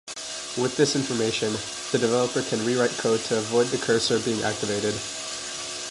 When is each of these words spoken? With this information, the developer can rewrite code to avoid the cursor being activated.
With 0.57 0.77
this 0.77 0.95
information, 0.95 1.51
the 1.91 1.99
developer 1.99 2.41
can 2.41 2.65
rewrite 2.65 2.89
code 2.97 3.19
to 3.25 3.37
avoid 3.37 3.67
the 3.67 3.77
cursor 3.77 4.17
being 4.17 4.41
activated. 4.41 4.95